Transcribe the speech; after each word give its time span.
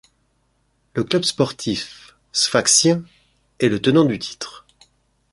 Le 0.95 1.03
Club 1.03 1.21
sportif 1.23 2.15
sfaxien 2.31 3.03
est 3.59 3.69
le 3.69 3.79
tenant 3.79 4.03
du 4.03 4.17
titre. 4.17 4.65